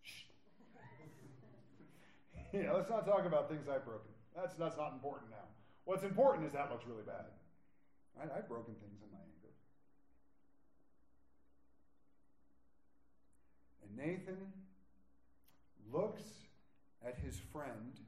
[0.02, 0.28] shh.
[2.52, 4.12] yeah, let's not talk about things I've broken.
[4.36, 5.48] That's, that's not important now.
[5.84, 7.32] What's important is that looks really bad.
[8.18, 8.28] Right?
[8.28, 9.54] I've broken things in my anger.
[13.84, 14.52] And Nathan
[15.92, 16.22] looks
[17.04, 17.98] at his friend,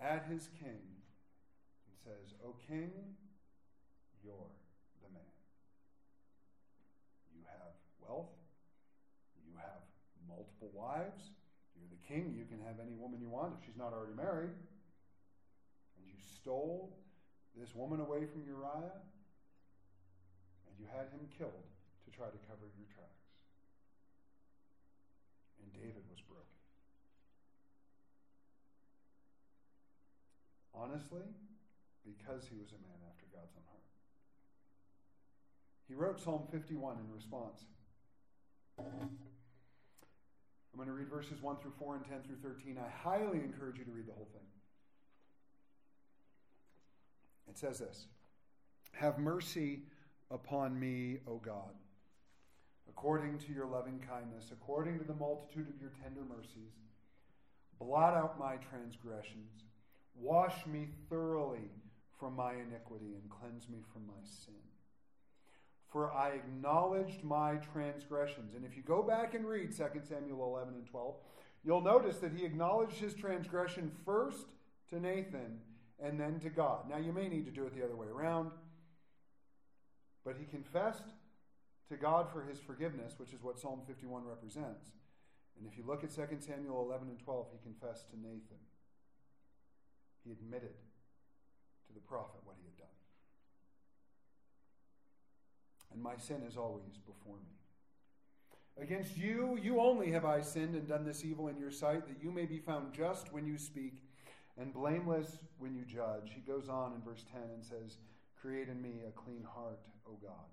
[0.00, 0.82] at his king,
[1.86, 2.90] and says, O king,
[4.22, 4.50] you're
[5.02, 5.22] the man.
[7.34, 8.34] You have wealth,
[9.46, 9.82] you have
[10.28, 11.30] multiple wives,
[11.76, 14.54] you're the king, you can have any woman you want if she's not already married.
[15.96, 16.98] And you stole
[17.56, 18.98] this woman away from Uriah,
[20.66, 21.68] and you had him killed
[22.04, 23.23] to try to cover your tracks.
[25.64, 26.44] And David was broken.
[30.76, 31.24] Honestly,
[32.04, 33.88] because he was a man after God's own heart.
[35.88, 37.64] He wrote Psalm 51 in response.
[38.78, 42.78] I'm going to read verses 1 through 4 and 10 through 13.
[42.78, 44.42] I highly encourage you to read the whole thing.
[47.48, 48.06] It says this
[48.92, 49.82] Have mercy
[50.30, 51.70] upon me, O God,
[52.88, 56.72] according to your loving kindness, according to the multitude of your tender mercies.
[57.78, 59.64] Blot out my transgressions.
[60.14, 61.70] Wash me thoroughly
[62.18, 64.54] from my iniquity and cleanse me from my sin.
[65.90, 68.54] For I acknowledged my transgressions.
[68.54, 71.14] And if you go back and read 2 Samuel 11 and 12,
[71.64, 74.46] you'll notice that he acknowledged his transgression first
[74.90, 75.60] to Nathan
[76.02, 76.88] and then to God.
[76.88, 78.50] Now, you may need to do it the other way around,
[80.24, 81.12] but he confessed
[81.88, 84.92] to God for his forgiveness, which is what Psalm 51 represents.
[85.58, 88.62] And if you look at 2 Samuel 11 and 12, he confessed to Nathan.
[90.24, 90.74] He admitted
[91.86, 92.86] to the prophet what he had done.
[95.92, 97.54] And my sin is always before me.
[98.82, 102.20] Against you, you only have I sinned and done this evil in your sight, that
[102.20, 104.02] you may be found just when you speak
[104.58, 106.32] and blameless when you judge.
[106.34, 107.98] He goes on in verse 10 and says,
[108.40, 110.50] Create in me a clean heart, O God,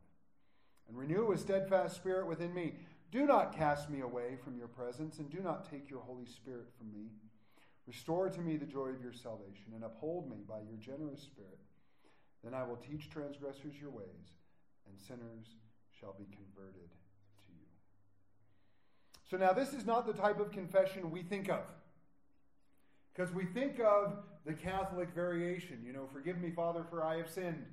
[0.91, 2.73] and renew a steadfast spirit within me.
[3.12, 6.67] Do not cast me away from your presence, and do not take your Holy Spirit
[6.77, 7.12] from me.
[7.88, 11.60] Restore to me the joy of your salvation, and uphold me by your generous spirit.
[12.43, 14.36] Then I will teach transgressors your ways,
[14.88, 15.56] and sinners
[15.97, 16.89] shall be converted
[17.45, 17.65] to you.
[19.30, 21.63] So now, this is not the type of confession we think of.
[23.13, 27.30] Because we think of the Catholic variation, you know, forgive me, Father, for I have
[27.30, 27.65] sinned.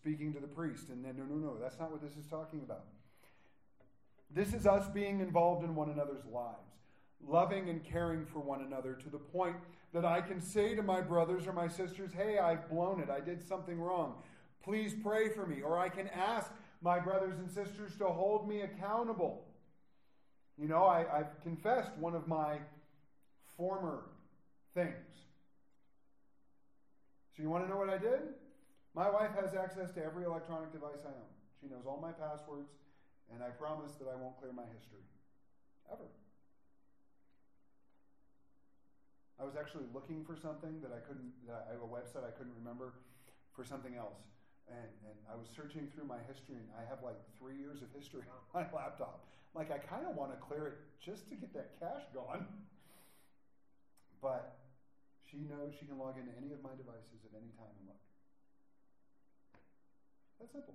[0.00, 0.88] Speaking to the priest.
[0.90, 2.84] And then, no, no, no, that's not what this is talking about.
[4.30, 6.56] This is us being involved in one another's lives,
[7.26, 9.56] loving and caring for one another to the point
[9.92, 13.08] that I can say to my brothers or my sisters, hey, I've blown it.
[13.08, 14.16] I did something wrong.
[14.62, 15.62] Please pray for me.
[15.62, 16.50] Or I can ask
[16.82, 19.44] my brothers and sisters to hold me accountable.
[20.60, 22.58] You know, I, have confessed one of my
[23.56, 24.04] former
[24.74, 24.92] things.
[27.36, 28.20] So, you want to know what I did?
[28.94, 31.32] My wife has access to every electronic device I own.
[31.60, 32.72] She knows all my passwords,
[33.32, 35.04] and I promise that I won't clear my history.
[35.92, 36.08] Ever.
[39.38, 42.98] I was actually looking for something that I couldn't, that a website I couldn't remember
[43.54, 44.18] for something else.
[44.66, 47.88] And, and I was searching through my history, and I have like three years of
[47.94, 49.24] history on my laptop.
[49.54, 52.46] Like, I kind of want to clear it just to get that cache gone.
[54.20, 54.58] But
[55.30, 58.07] she knows she can log into any of my devices at any time and look.
[60.38, 60.74] That's simple.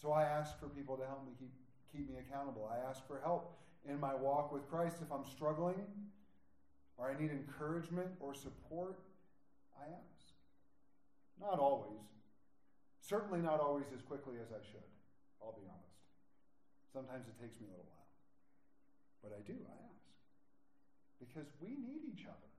[0.00, 1.52] So I ask for people to help me keep,
[1.92, 2.68] keep me accountable.
[2.70, 3.54] I ask for help
[3.88, 4.96] in my walk with Christ.
[5.00, 5.86] If I'm struggling
[6.98, 8.98] or I need encouragement or support,
[9.78, 10.22] I ask.
[11.40, 12.02] Not always.
[13.00, 14.86] Certainly not always as quickly as I should,
[15.42, 15.98] I'll be honest.
[16.92, 18.06] Sometimes it takes me a little while.
[19.22, 20.02] But I do, I ask.
[21.18, 22.50] Because we need each other.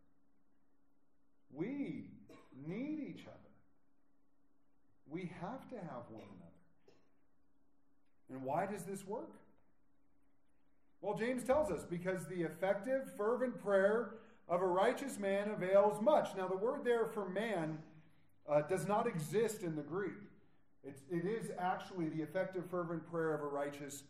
[1.54, 2.10] We
[2.68, 3.53] need each other.
[5.14, 6.52] We have to have one another.
[8.32, 9.30] And why does this work?
[11.02, 14.16] Well, James tells us because the effective, fervent prayer
[14.50, 16.30] of a righteous man avails much.
[16.36, 17.78] Now, the word there for man
[18.50, 20.18] uh, does not exist in the Greek.
[20.84, 24.04] It's, it is actually the effective, fervent prayer of a righteous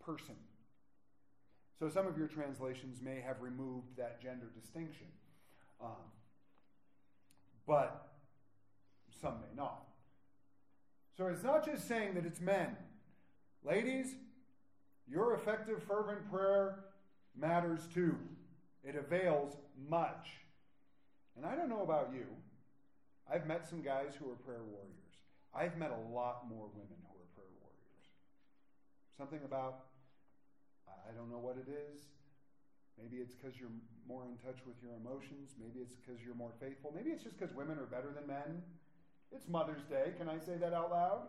[0.00, 0.34] person.
[1.78, 5.08] So, some of your translations may have removed that gender distinction,
[5.82, 5.90] um,
[7.66, 8.08] but
[9.20, 9.87] some may not.
[11.18, 12.76] So, it's not just saying that it's men.
[13.64, 14.14] Ladies,
[15.10, 16.84] your effective, fervent prayer
[17.36, 18.14] matters too.
[18.84, 19.56] It avails
[19.90, 20.28] much.
[21.36, 22.26] And I don't know about you.
[23.26, 25.10] I've met some guys who are prayer warriors.
[25.52, 28.06] I've met a lot more women who are prayer warriors.
[29.18, 29.90] Something about,
[30.86, 31.98] I don't know what it is.
[32.94, 33.74] Maybe it's because you're
[34.06, 35.58] more in touch with your emotions.
[35.58, 36.94] Maybe it's because you're more faithful.
[36.94, 38.62] Maybe it's just because women are better than men.
[39.34, 40.12] It's Mother's Day.
[40.18, 41.22] Can I say that out loud?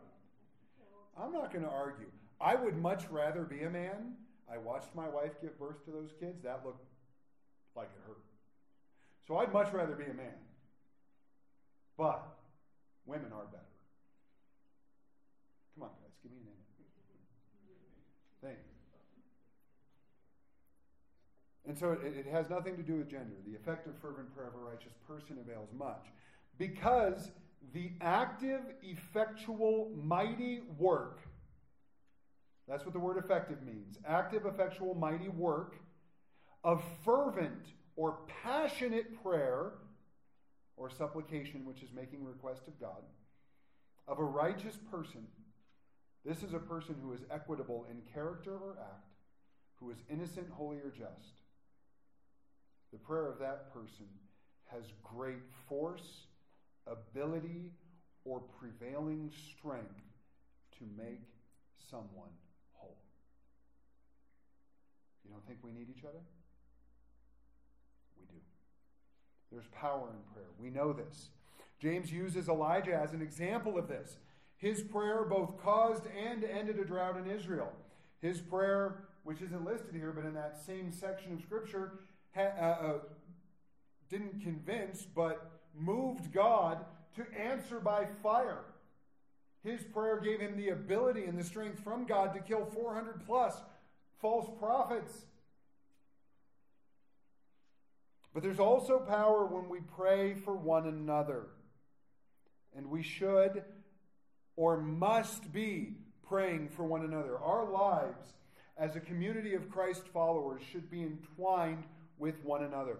[1.21, 2.07] I'm not going to argue.
[2.39, 4.13] I would much rather be a man.
[4.51, 6.41] I watched my wife give birth to those kids.
[6.43, 6.85] That looked
[7.75, 8.21] like it hurt.
[9.27, 10.33] So I'd much rather be a man.
[11.97, 12.25] But
[13.05, 13.63] women are better.
[15.75, 16.55] Come on, guys, give me a name.
[18.41, 18.69] Thank you.
[21.69, 23.35] And so it, it, has nothing to do with gender.
[23.45, 26.07] The effective, fervent prayer of a righteous person avails much.
[26.57, 27.31] Because
[27.73, 31.19] the active, effectual, mighty work
[32.69, 33.97] that's what the word effective means.
[34.07, 35.75] Active, effectual, mighty work
[36.63, 39.71] of fervent or passionate prayer
[40.77, 43.03] or supplication, which is making request of God,
[44.07, 45.25] of a righteous person.
[46.23, 49.15] This is a person who is equitable in character or act,
[49.79, 51.41] who is innocent, holy, or just.
[52.91, 54.05] The prayer of that person
[54.71, 56.27] has great force,
[56.91, 57.71] ability,
[58.25, 60.03] or prevailing strength
[60.77, 61.21] to make
[61.89, 62.29] someone
[62.73, 62.97] whole.
[65.23, 66.19] you don't think we need each other?
[68.19, 68.39] We do.
[69.51, 70.49] There's power in prayer.
[70.59, 71.29] We know this.
[71.81, 74.17] James uses Elijah as an example of this.
[74.57, 77.71] His prayer both caused and ended a drought in Israel.
[78.21, 81.99] His prayer, which isn't listed here, but in that same section of Scripture,
[82.35, 82.99] ha- uh, uh,
[84.09, 88.63] didn't convince, but moved God to answer by fire.
[89.63, 93.55] His prayer gave him the ability and the strength from God to kill 400 plus
[94.21, 95.13] false prophets.
[98.33, 101.47] But there's also power when we pray for one another.
[102.75, 103.63] And we should
[104.55, 105.95] or must be
[106.27, 107.37] praying for one another.
[107.37, 108.33] Our lives
[108.77, 111.83] as a community of Christ followers should be entwined
[112.17, 112.99] with one another.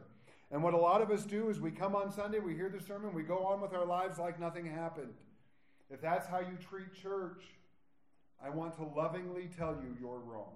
[0.51, 2.83] And what a lot of us do is we come on Sunday, we hear the
[2.83, 5.13] sermon, we go on with our lives like nothing happened.
[5.91, 7.43] If that's how you treat church,
[8.43, 10.53] I want to lovingly tell you you're wrong.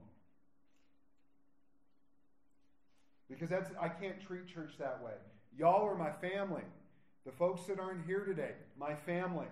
[3.30, 5.14] Because that's I can't treat church that way.
[5.58, 6.64] Y'all are my family.
[7.26, 9.48] The folks that aren't here today, my family.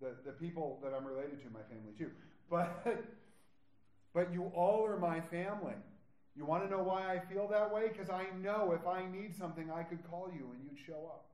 [0.00, 2.10] The, the people that I'm related to, my family too.
[2.48, 2.86] But
[4.14, 5.74] but you all are my family.
[6.36, 7.88] You want to know why I feel that way?
[7.88, 11.26] Because I know if I need something, I could call you and you'd show up.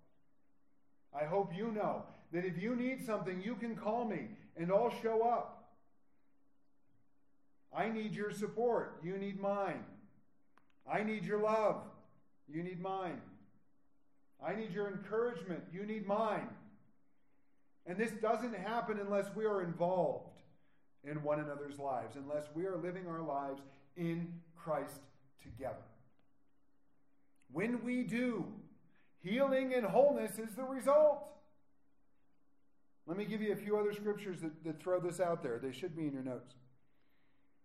[1.15, 4.95] I hope you know that if you need something, you can call me and I'll
[5.03, 5.53] show up.
[7.75, 9.01] I need your support.
[9.05, 9.85] You need mine.
[10.91, 11.83] I need your love.
[12.49, 13.21] You need mine.
[14.45, 15.65] I need your encouragement.
[15.73, 16.49] You need mine.
[17.87, 20.41] And this doesn't happen unless we are involved
[21.05, 23.61] in one another's lives, unless we are living our lives
[23.97, 25.01] in Christ
[25.43, 25.77] together.
[27.53, 28.47] When we do,
[29.23, 31.27] healing and wholeness is the result.
[33.07, 35.59] Let me give you a few other scriptures that, that throw this out there.
[35.59, 36.55] They should be in your notes.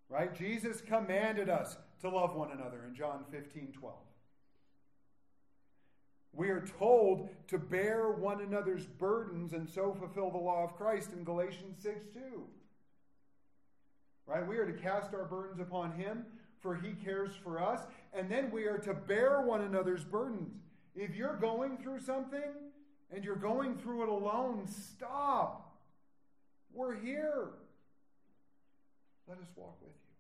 [0.08, 0.36] Right?
[0.36, 3.96] Jesus commanded us to love one another in John 15 12.
[6.34, 11.12] We are told to bear one another's burdens and so fulfill the law of Christ
[11.12, 12.20] in Galatians 6 2.
[14.26, 14.46] Right?
[14.46, 16.26] We are to cast our burdens upon Him,
[16.60, 17.82] for He cares for us.
[18.14, 20.54] And then we are to bear one another's burdens.
[20.96, 22.52] If you're going through something
[23.14, 25.78] and you're going through it alone, stop.
[26.74, 27.50] We're here.
[29.28, 30.12] Let us walk with you.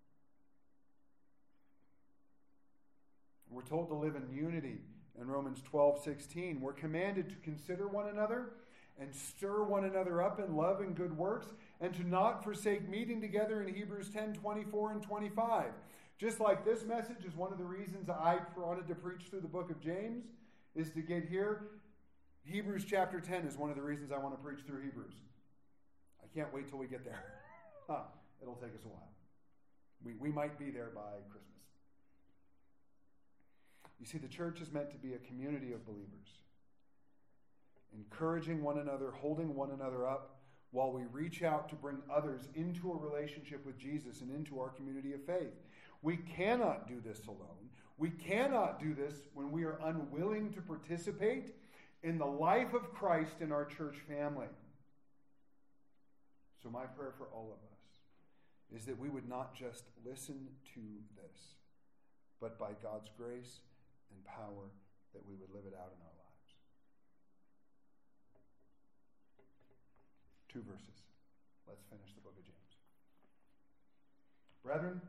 [3.49, 4.80] We're told to live in unity
[5.20, 6.62] in Romans 12 16.
[6.62, 8.54] We're commanded to consider one another
[8.99, 11.47] and stir one another up in love and good works,
[11.82, 15.66] and to not forsake meeting together in Hebrews 10 24 and 25.
[16.20, 19.48] Just like this message is one of the reasons I wanted to preach through the
[19.48, 20.26] book of James,
[20.76, 21.64] is to get here.
[22.44, 25.16] Hebrews chapter 10 is one of the reasons I want to preach through Hebrews.
[26.24, 27.24] I can't wait till we get there.
[28.42, 29.10] It'll take us a while.
[30.04, 31.48] We, we might be there by Christmas.
[34.00, 36.30] You see, the church is meant to be a community of believers,
[37.94, 40.41] encouraging one another, holding one another up,
[40.72, 44.69] while we reach out to bring others into a relationship with Jesus and into our
[44.69, 45.53] community of faith.
[46.01, 47.69] We cannot do this alone.
[47.97, 51.53] We cannot do this when we are unwilling to participate
[52.03, 54.47] in the life of Christ in our church family.
[56.63, 60.82] So, my prayer for all of us is that we would not just listen to
[61.15, 61.41] this,
[62.39, 63.59] but by God's grace
[64.11, 64.69] and power
[65.13, 66.20] that we would live it out in our lives.
[70.52, 71.06] Two verses.
[71.66, 72.76] Let's finish the book of James.
[74.66, 74.99] Brethren,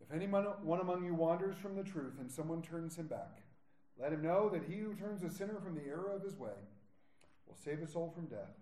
[0.00, 0.46] if anyone
[0.80, 3.42] among you wanders from the truth and someone turns him back,
[4.00, 6.54] let him know that he who turns a sinner from the error of his way
[7.48, 8.54] will save a soul from death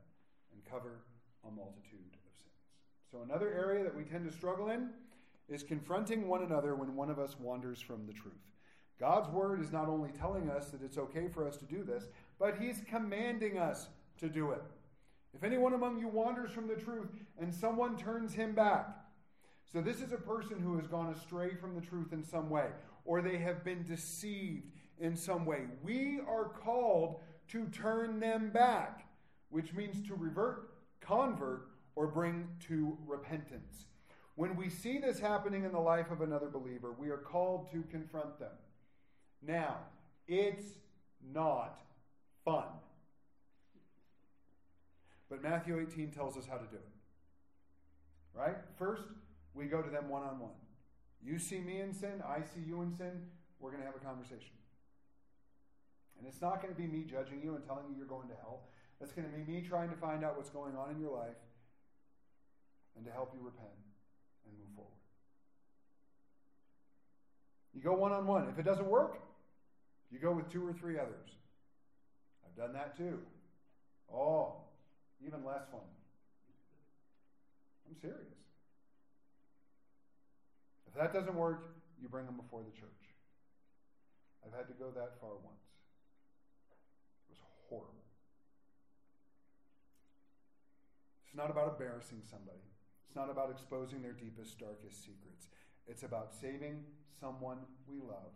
[0.55, 1.01] and cover
[1.47, 2.55] a multitude of sins.
[3.11, 4.89] So, another area that we tend to struggle in
[5.51, 8.33] is confronting one another when one of us wanders from the truth.
[8.99, 12.05] God's word is not only telling us that it's okay for us to do this,
[12.39, 14.63] but he's commanding us to do it.
[15.35, 17.09] If anyone among you wanders from the truth
[17.39, 18.89] and someone turns him back,
[19.73, 22.67] so this is a person who has gone astray from the truth in some way,
[23.05, 25.61] or they have been deceived in some way.
[25.83, 29.07] We are called to turn them back,
[29.51, 30.71] which means to revert,
[31.01, 33.87] convert, or bring to repentance.
[34.35, 37.85] When we see this happening in the life of another believer, we are called to
[37.91, 38.53] confront them.
[39.47, 39.77] Now,
[40.27, 40.67] it's
[41.33, 41.81] not
[42.45, 42.65] fun.
[45.31, 46.89] But Matthew 18 tells us how to do it.
[48.35, 48.57] Right?
[48.77, 49.05] First,
[49.55, 50.59] we go to them one on one.
[51.23, 53.23] You see me in sin, I see you in sin,
[53.61, 54.57] we're going to have a conversation.
[56.19, 58.35] And it's not going to be me judging you and telling you you're going to
[58.35, 58.61] hell.
[59.01, 61.37] It's going to be me trying to find out what's going on in your life
[62.97, 63.71] and to help you repent
[64.45, 64.93] and move forward.
[67.73, 68.49] You go one on one.
[68.49, 69.19] If it doesn't work,
[70.11, 71.31] you go with two or three others.
[72.45, 73.21] I've done that too.
[74.13, 74.57] Oh,
[75.27, 75.87] even less fun.
[77.89, 78.41] I'm serious.
[80.87, 83.03] If that doesn't work, you bring them before the church.
[84.45, 85.69] I've had to go that far once.
[87.29, 88.05] It was horrible.
[91.27, 92.65] It's not about embarrassing somebody.
[93.07, 95.47] It's not about exposing their deepest, darkest secrets.
[95.87, 96.83] It's about saving
[97.21, 98.35] someone we love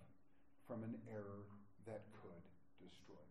[0.66, 1.47] from an error
[1.87, 2.45] that could
[2.78, 3.24] destroy.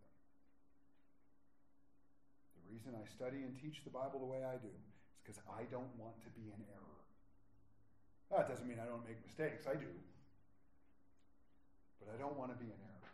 [2.63, 4.87] The reason I study and teach the Bible the way I do is
[5.21, 6.99] because I don't want to be in error.
[8.31, 9.91] That doesn't mean I don't make mistakes, I do.
[11.99, 13.11] But I don't want to be in error,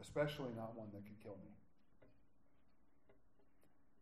[0.00, 1.50] especially not one that could kill me.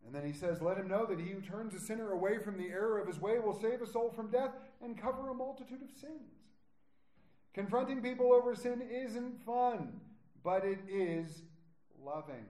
[0.05, 2.57] And then he says, Let him know that he who turns a sinner away from
[2.57, 4.51] the error of his way will save a soul from death
[4.83, 6.33] and cover a multitude of sins.
[7.53, 9.99] Confronting people over sin isn't fun,
[10.43, 11.43] but it is
[12.03, 12.45] loving.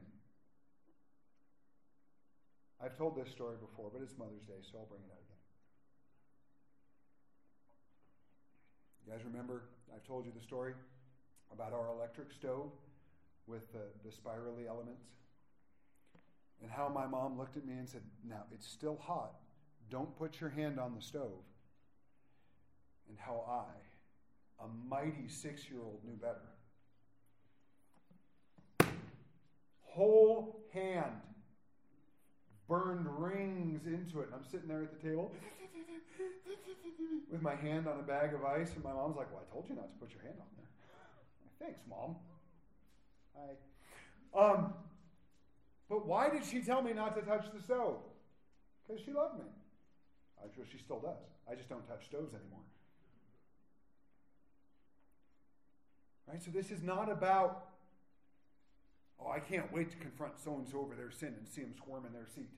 [2.83, 5.37] I've told this story before, but it's Mother's Day, so I'll bring it out again.
[9.05, 9.63] You guys remember
[9.93, 10.73] I've told you the story
[11.53, 12.71] about our electric stove
[13.45, 15.03] with the, the spirally elements?
[16.63, 19.33] And how my mom looked at me and said, Now, it's still hot.
[19.89, 21.43] Don't put your hand on the stove.
[23.09, 26.41] And how I, a mighty six year old knew better.
[29.81, 31.21] Whole hand
[32.71, 34.27] burned rings into it.
[34.27, 35.29] And I'm sitting there at the table
[37.29, 39.65] with my hand on a bag of ice, and my mom's like, Well, I told
[39.67, 41.67] you not to put your hand on there.
[41.67, 42.15] Thanks, Mom.
[43.35, 43.51] Hi.
[44.33, 44.73] Um,
[45.89, 47.97] but why did she tell me not to touch the stove?
[48.87, 49.45] Because she loved me.
[50.41, 51.19] I'm sure she still does.
[51.51, 52.63] I just don't touch stoves anymore.
[56.27, 56.41] Right?
[56.41, 57.65] So this is not about,
[59.19, 61.73] oh, I can't wait to confront so and so over their sin and see them
[61.75, 62.49] squirm in their seat.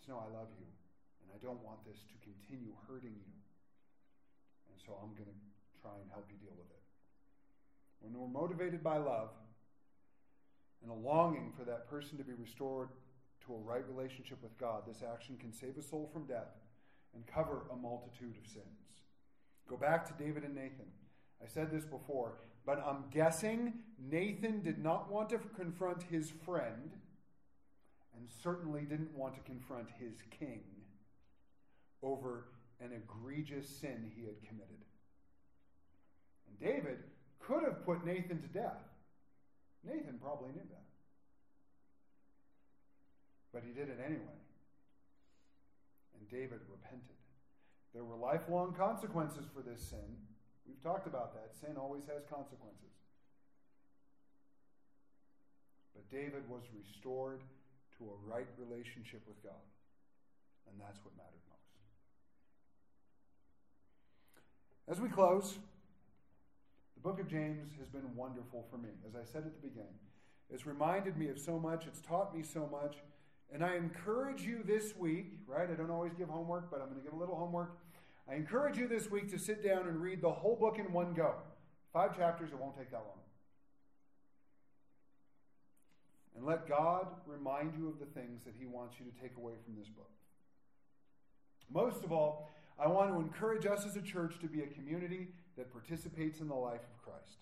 [0.00, 0.64] It's no, I love you,
[1.20, 3.36] and I don't want this to continue hurting you.
[4.72, 5.40] And so I'm going to
[5.82, 6.80] try and help you deal with it.
[8.00, 9.28] When we're motivated by love
[10.80, 12.88] and a longing for that person to be restored
[13.44, 16.56] to a right relationship with God, this action can save a soul from death
[17.14, 19.04] and cover a multitude of sins.
[19.68, 20.88] Go back to David and Nathan.
[21.44, 26.90] I said this before, but I'm guessing Nathan did not want to confront his friend
[28.20, 30.60] and certainly didn't want to confront his king
[32.02, 32.44] over
[32.80, 34.84] an egregious sin he had committed.
[36.46, 36.98] And David
[37.38, 38.84] could have put Nathan to death.
[39.82, 40.84] Nathan probably knew that.
[43.54, 44.40] But he did it anyway.
[46.18, 47.16] And David repented.
[47.94, 50.16] There were lifelong consequences for this sin.
[50.68, 51.56] We've talked about that.
[51.58, 52.92] Sin always has consequences.
[55.94, 57.40] But David was restored
[58.00, 59.62] to a right relationship with God.
[60.66, 61.68] And that's what mattered most.
[64.88, 65.58] As we close,
[66.96, 68.88] the book of James has been wonderful for me.
[69.06, 69.98] As I said at the beginning,
[70.48, 72.96] it's reminded me of so much, it's taught me so much.
[73.52, 75.68] And I encourage you this week, right?
[75.70, 77.76] I don't always give homework, but I'm going to give a little homework.
[78.30, 81.14] I encourage you this week to sit down and read the whole book in one
[81.14, 81.34] go.
[81.92, 83.19] Five chapters, it won't take that long.
[86.36, 89.54] And let God remind you of the things that He wants you to take away
[89.64, 90.10] from this book.
[91.72, 95.28] Most of all, I want to encourage us as a church to be a community
[95.56, 97.38] that participates in the life of Christ.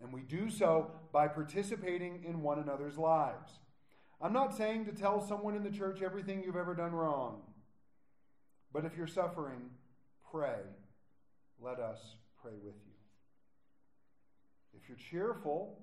[0.00, 3.50] And we do so by participating in one another's lives.
[4.20, 7.42] I'm not saying to tell someone in the church everything you've ever done wrong.
[8.72, 9.70] But if you're suffering,
[10.30, 10.60] pray.
[11.60, 11.98] Let us
[12.40, 12.92] pray with you.
[14.74, 15.78] If you're cheerful,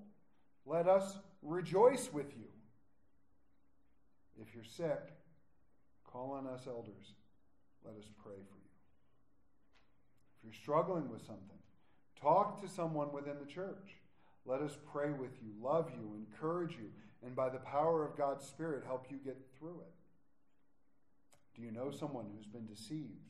[0.66, 2.48] let us rejoice with you.
[4.40, 5.12] If you're sick,
[6.04, 7.14] call on us elders.
[7.84, 8.70] Let us pray for you.
[10.38, 11.58] If you're struggling with something,
[12.20, 13.96] talk to someone within the church.
[14.46, 16.90] Let us pray with you, love you, encourage you,
[17.24, 19.94] and by the power of God's Spirit, help you get through it?
[21.54, 23.28] Do you know someone who's been deceived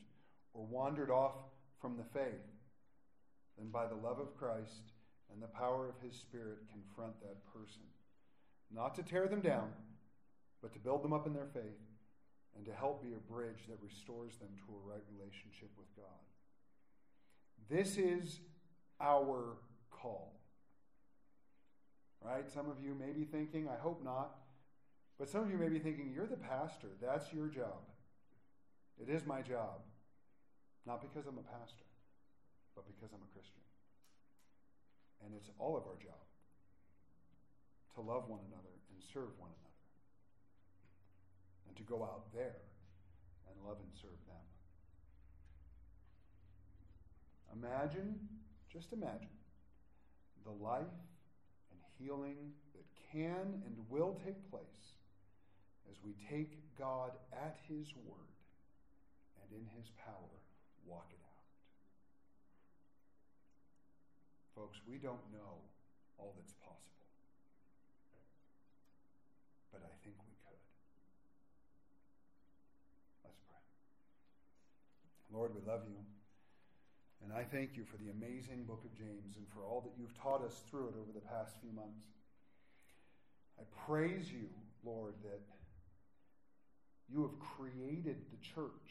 [0.53, 1.35] or wandered off
[1.81, 2.47] from the faith?
[3.57, 4.93] Then, by the love of Christ
[5.33, 7.81] and the power of His Spirit, confront that person.
[8.73, 9.69] Not to tear them down,
[10.61, 11.79] but to build them up in their faith
[12.55, 16.05] and to help be a bridge that restores them to a right relationship with God.
[17.69, 18.39] This is
[18.99, 19.57] our
[19.89, 20.39] call.
[22.21, 22.49] Right?
[22.49, 24.35] Some of you may be thinking, I hope not,
[25.17, 26.87] but some of you may be thinking, you're the pastor.
[27.01, 27.81] That's your job.
[29.01, 29.81] It is my job.
[30.85, 31.85] Not because I'm a pastor,
[32.75, 33.61] but because I'm a Christian.
[35.25, 36.30] And it's all of our job
[37.95, 39.79] to love one another and serve one another.
[41.67, 42.61] And to go out there
[43.47, 44.45] and love and serve them.
[47.53, 48.15] Imagine,
[48.71, 49.35] just imagine,
[50.43, 50.97] the life
[51.71, 54.95] and healing that can and will take place
[55.89, 58.31] as we take God at His word
[59.43, 60.35] and in His power
[60.87, 61.45] walk it out.
[64.55, 65.59] Folks, we don't know
[66.17, 67.00] all that's possible,
[69.71, 70.61] but I think we could.
[73.23, 73.63] Let's pray.
[75.31, 75.99] Lord, we love you.
[77.23, 80.13] And I thank you for the amazing book of James and for all that you've
[80.19, 82.03] taught us through it over the past few months.
[83.61, 84.49] I praise you,
[84.83, 85.39] Lord, that
[87.07, 88.89] you have created the church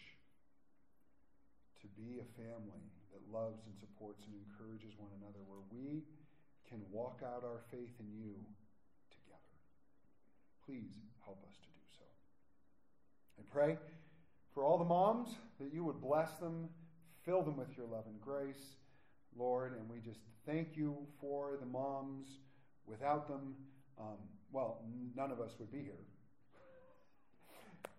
[1.82, 6.04] to be a family that loves and supports and encourages one another, where we
[6.68, 8.36] can walk out our faith in you.
[10.70, 10.94] Please
[11.24, 12.04] help us to do so.
[13.40, 13.78] I pray
[14.54, 16.68] for all the moms that you would bless them
[17.24, 18.76] Fill them with your love and grace,
[19.36, 19.76] Lord.
[19.78, 22.26] And we just thank you for the moms.
[22.86, 23.54] Without them,
[23.98, 24.16] um,
[24.52, 24.82] well,
[25.14, 25.94] none of us would be here.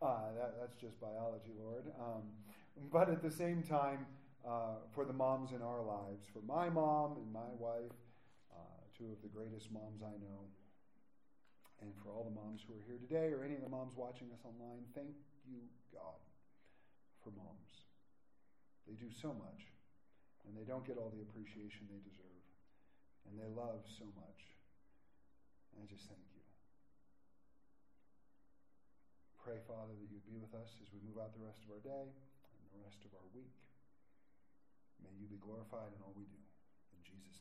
[0.01, 1.83] Uh, that, that's just biology, Lord.
[1.99, 2.23] Um,
[2.91, 4.07] but at the same time,
[4.43, 7.93] uh, for the moms in our lives, for my mom and my wife,
[8.51, 10.49] uh, two of the greatest moms I know,
[11.81, 14.29] and for all the moms who are here today or any of the moms watching
[14.29, 15.17] us online, thank
[15.49, 16.21] you, God,
[17.25, 17.89] for moms.
[18.85, 19.65] They do so much,
[20.45, 22.45] and they don't get all the appreciation they deserve.
[23.25, 24.41] And they love so much.
[25.73, 26.41] And I just thank you.
[29.41, 31.81] Pray, Father, that you'd be with us as we move out the rest of our
[31.81, 33.57] day and the rest of our week.
[35.01, 36.41] May you be glorified in all we do.
[36.93, 37.40] In Jesus'